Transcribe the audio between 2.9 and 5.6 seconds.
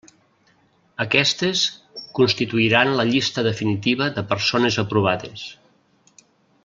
la llista definitiva de persones aprovades.